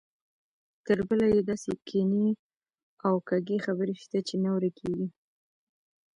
[0.85, 2.27] تربله یې داسې کینې
[3.07, 5.07] او کږې خبرې شته چې نه ورکېږي.